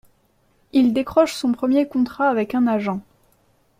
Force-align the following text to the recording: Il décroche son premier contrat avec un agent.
Il 0.73 0.93
décroche 0.93 1.35
son 1.35 1.51
premier 1.51 1.87
contrat 1.87 2.27
avec 2.27 2.55
un 2.55 2.65
agent. 2.65 3.01